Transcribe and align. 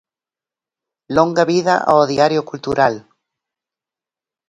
"Longa 1.15 1.43
vida 1.51 1.75
ao 1.89 2.01
Diario 2.13 2.41
Cultural!". 2.49 2.93